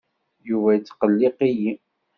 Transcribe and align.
Yuba 0.49 0.69
yettqelliq-iyi. 0.75 1.73